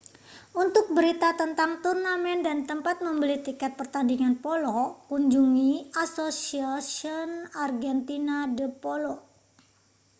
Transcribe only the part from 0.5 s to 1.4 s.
untuk berita